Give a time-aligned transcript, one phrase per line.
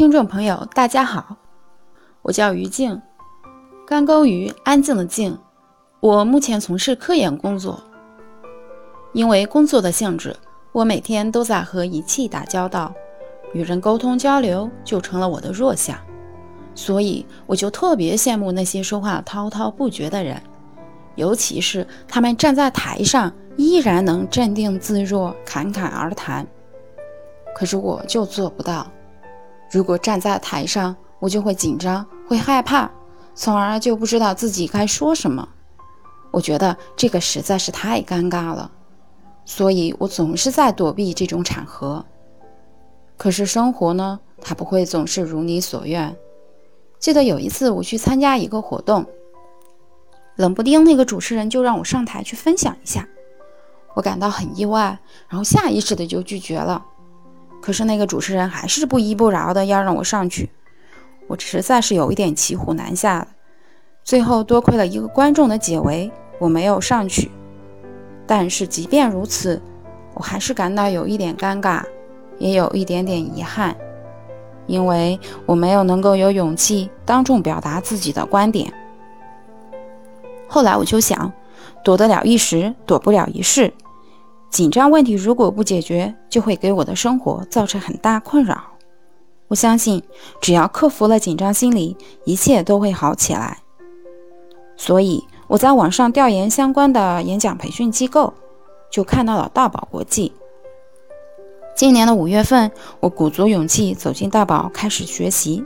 [0.00, 1.36] 听众朋友，大家好，
[2.22, 3.02] 我叫于静，
[3.86, 5.38] 干钩于安静的静。
[6.00, 7.78] 我目前从事科研工作，
[9.12, 10.34] 因为工作的性质，
[10.72, 12.94] 我每天都在和仪器打交道，
[13.52, 15.94] 与人沟通交流就成了我的弱项，
[16.74, 20.42] 所以我就特别羡慕那些说话滔滔不绝的人，
[21.16, 26.46] 尤其是他们站在台上依然能镇定自若、侃侃而谈。
[27.54, 28.90] 可是我就做不到。
[29.70, 32.90] 如果站在台上，我就会紧张，会害怕，
[33.34, 35.48] 从而就不知道自己该说什么。
[36.32, 38.70] 我觉得这个实在是太尴尬了，
[39.44, 42.04] 所以我总是在躲避这种场合。
[43.16, 46.16] 可是生活呢，它不会总是如你所愿。
[46.98, 49.06] 记得有一次我去参加一个活动，
[50.36, 53.06] 冷不丁那个主持人就让我上台去分享一下，
[53.94, 54.98] 我感到很意外，
[55.28, 56.84] 然后下意识的就拒绝了。
[57.60, 60.50] 可是那个主持人还是不依不饶的要让我上去，
[61.28, 63.28] 我实在是有一点骑虎难下了。
[64.02, 67.30] 最后多亏了一个观众的解围，我没有上去。
[68.26, 69.60] 但是即便如此，
[70.14, 71.82] 我还是感到有一点尴尬，
[72.38, 73.76] 也有一点点遗憾，
[74.66, 78.72] 因为我没有能够有勇气当众表达自己的观点。
[80.48, 81.30] 后来我就想，
[81.84, 83.72] 躲得了一时，躲不了一世。
[84.50, 88.62] 紧张问题如果不解决，就会给我的生活造成很大困扰。
[89.46, 90.02] 我相信，
[90.40, 93.58] 只要克服了紧张心理，一切都会好起来。
[94.76, 98.32] 所以我在网上调研相关的演讲培训机构，
[98.90, 100.32] 就看到了大宝国际。
[101.76, 105.62] 今年的五月份，我鼓足勇气走进大宝开始学习。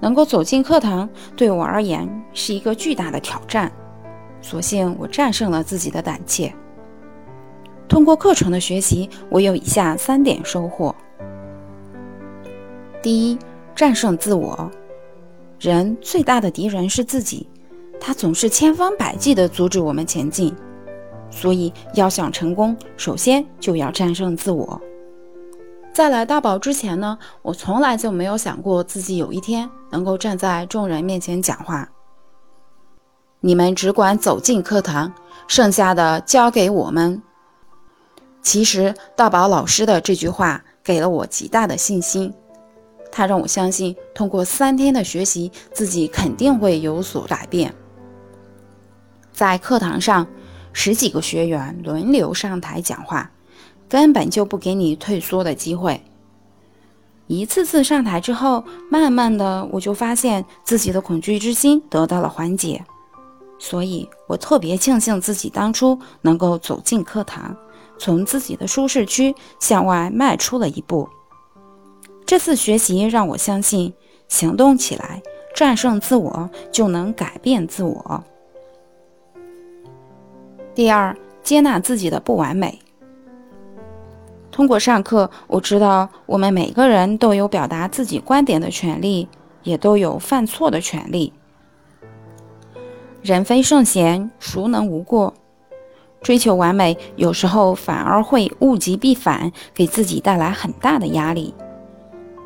[0.00, 3.72] 能够走进课堂，对我而言是一个巨大的挑战。
[4.42, 6.54] 所幸我战胜了自己的胆怯。
[7.88, 10.94] 通过课程的学习，我有以下三点收获：
[13.02, 13.38] 第一，
[13.74, 14.70] 战胜自我。
[15.58, 17.48] 人最大的敌人是自己，
[18.00, 20.54] 他总是千方百计地阻止我们前进。
[21.30, 24.80] 所以，要想成功，首先就要战胜自我。
[25.92, 31.88] 在来大宝之前呢，我从来就没有想过自己有一天能够站在众人面前讲话。
[33.40, 35.12] 你们只管走进课堂，
[35.48, 37.22] 剩下的交给我们。
[38.46, 42.32] 其实，道宝老师的这句话给了我极大的信心。
[43.10, 47.74] 他让我相信，通过三天的学习，自己肯定会有所改变。
[49.32, 50.24] 在课堂上，
[50.72, 53.28] 十几个学员轮流上台讲话，
[53.88, 56.00] 根本就不给你退缩的机会。
[57.26, 62.84] 一次次上台之后，慢慢的，我就发现自己的恐惧之心得到了缓解。
[63.58, 67.56] 所以我特别庆幸自己当初能够走进课堂。
[67.98, 71.08] 从自己的舒适区向外迈出了一步。
[72.24, 73.94] 这次学习让我相信，
[74.28, 75.22] 行动起来，
[75.54, 78.24] 战胜自我，就能改变自我。
[80.74, 82.78] 第二，接纳自己的不完美。
[84.50, 89.28] 通过上课，我知道我们每个人都有表达自己观点的权利，
[89.62, 91.32] 也都有犯错的权利。
[93.22, 95.34] 人非圣贤，孰能无过？
[96.26, 101.54] 追求完美，有时候反而会物极必反，给自己带来很大的压力。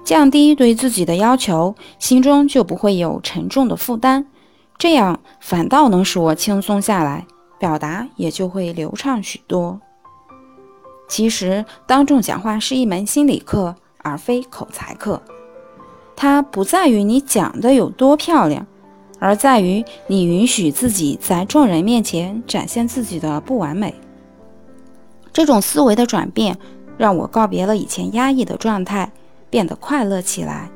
[0.04, 4.26] 降低对自己的要求，心中就不会有沉重的负担，
[4.76, 7.26] 这样反倒能使我轻松下来，
[7.58, 9.80] 表达也就会流畅许多。
[11.08, 15.22] 其实，当众讲话是一门心理课，而非口才课。
[16.14, 18.66] 它不在于你讲的有多漂亮。
[19.20, 23.94] 而在于你允许自己在众人面前展现自己的不完美。
[25.32, 26.58] 这种思维的转变，
[26.96, 29.12] 让我告别了以前压抑的状态，
[29.48, 30.68] 变得快乐起来。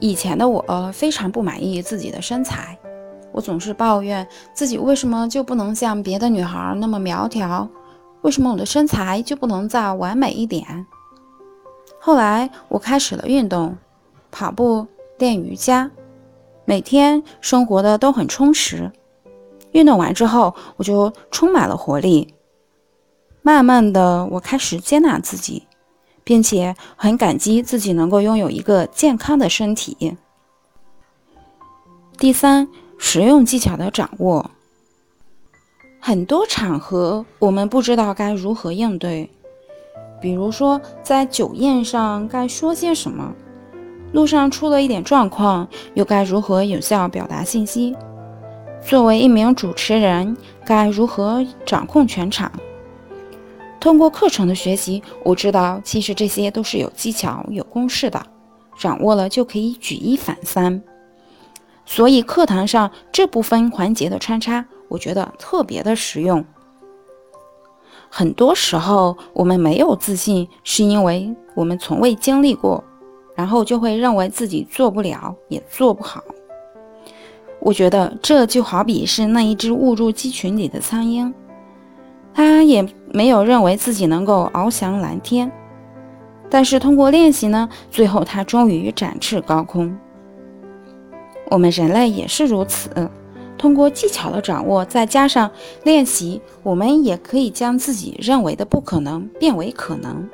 [0.00, 2.76] 以前的我非常不满意自己的身材，
[3.30, 7.68] 我总是抱怨自己为什么就不能像别的女孩那么苗条，
[8.22, 10.84] 为什么我的身材就不能再完美一点？
[12.00, 13.78] 后来我开始了运动，
[14.32, 14.86] 跑步，
[15.18, 15.88] 练瑜伽。
[16.64, 18.90] 每天生活的都很充实，
[19.72, 22.34] 运动完之后我就充满了活力。
[23.42, 25.66] 慢慢的，我开始接纳自己，
[26.22, 30.16] 并且很感激自己能够拥有一个健康的身体。
[32.18, 32.68] 第三，
[32.98, 34.50] 实用技巧的掌握。
[35.98, 39.28] 很多场合我们不知道该如何应对，
[40.20, 43.34] 比如说在酒宴上该说些什么。
[44.12, 47.96] 路上出了一点状况，又该如何有效表达信息？
[48.84, 52.50] 作为一名主持人，该如何掌控全场？
[53.80, 58.24] 通过课程的学习，我知道其实这些都是有技巧、有公式的，
[58.78, 60.82] 掌握了就可以举一反三。
[61.84, 66.44] 所以课堂上这部分环节的穿插，我觉得特别的实用。
[68.08, 72.84] 很多时候我们没有自信，是因为我们从未经历过，
[73.34, 76.22] 然后就会认为自己做不了，也做不好。
[77.60, 81.32] 我觉得这就好比是那一只误入鸡群里的苍蝇，
[82.34, 85.50] 它也没有认为自己能够翱翔蓝天，
[86.50, 89.96] 但是通过练习呢，最后它终于展翅高空。
[91.50, 92.90] 我们人类也是如此，
[93.56, 95.50] 通过技巧的掌握，再加上
[95.84, 100.28] 练习，我们也可以将自己认为的不可能变为可能。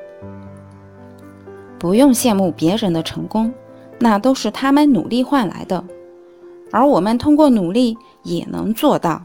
[1.78, 3.52] 不用羡慕别人的成功，
[3.98, 5.84] 那都是他们努力换来的，
[6.72, 9.24] 而我们通过努力也能做到。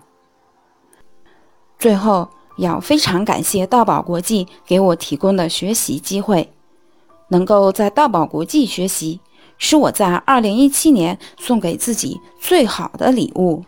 [1.80, 6.54] 最后，要非常感谢道宝国际给我提供的学习机会，
[7.30, 9.20] 能够在道宝国际学习。
[9.60, 13.64] 是我在二零一七年送给自己最好的礼物。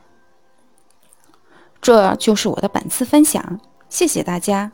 [1.79, 4.71] 这就是我的本次分享，谢谢大家。